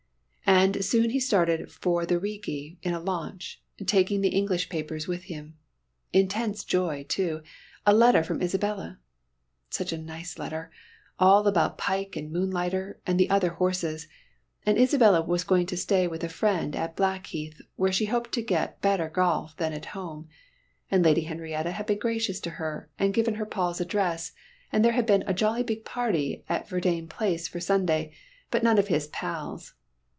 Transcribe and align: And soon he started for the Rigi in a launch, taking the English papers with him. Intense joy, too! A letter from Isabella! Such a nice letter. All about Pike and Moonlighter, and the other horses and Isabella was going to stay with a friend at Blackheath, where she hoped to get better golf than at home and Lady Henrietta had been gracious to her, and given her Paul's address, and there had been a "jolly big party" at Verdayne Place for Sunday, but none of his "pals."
And 0.43 0.83
soon 0.85 1.09
he 1.11 1.19
started 1.19 1.71
for 1.71 2.05
the 2.05 2.19
Rigi 2.19 2.77
in 2.83 2.93
a 2.93 2.99
launch, 2.99 3.63
taking 3.85 4.19
the 4.21 4.29
English 4.29 4.67
papers 4.69 5.07
with 5.07 5.23
him. 5.23 5.55
Intense 6.13 6.63
joy, 6.65 7.03
too! 7.07 7.41
A 7.85 7.93
letter 7.93 8.21
from 8.23 8.41
Isabella! 8.43 8.99
Such 9.69 9.91
a 9.93 9.97
nice 9.97 10.37
letter. 10.37 10.69
All 11.17 11.47
about 11.47 11.77
Pike 11.79 12.15
and 12.17 12.29
Moonlighter, 12.31 12.99
and 13.07 13.17
the 13.19 13.29
other 13.29 13.51
horses 13.51 14.07
and 14.65 14.77
Isabella 14.77 15.21
was 15.23 15.45
going 15.45 15.65
to 15.67 15.77
stay 15.77 16.05
with 16.05 16.23
a 16.23 16.29
friend 16.29 16.75
at 16.75 16.97
Blackheath, 16.97 17.61
where 17.77 17.91
she 17.93 18.05
hoped 18.05 18.31
to 18.33 18.41
get 18.43 18.81
better 18.81 19.07
golf 19.09 19.55
than 19.57 19.71
at 19.73 19.85
home 19.87 20.27
and 20.91 21.03
Lady 21.03 21.21
Henrietta 21.21 21.71
had 21.71 21.85
been 21.87 21.97
gracious 21.97 22.39
to 22.41 22.51
her, 22.51 22.89
and 22.99 23.13
given 23.15 23.35
her 23.35 23.45
Paul's 23.47 23.79
address, 23.81 24.33
and 24.71 24.83
there 24.85 24.91
had 24.93 25.05
been 25.07 25.23
a 25.25 25.33
"jolly 25.33 25.63
big 25.63 25.85
party" 25.85 26.43
at 26.49 26.67
Verdayne 26.67 27.07
Place 27.07 27.47
for 27.47 27.61
Sunday, 27.61 28.11
but 28.51 28.63
none 28.63 28.77
of 28.77 28.89
his 28.89 29.07
"pals." 29.07 29.73